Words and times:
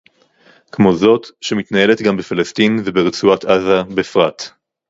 כמו 0.71 0.95
זאת 0.95 1.27
שמתנהלת 1.41 2.01
גם 2.01 2.17
בפלסטין 2.17 2.81
וברצועת-עזה 2.85 3.81
בפרט 3.95 4.43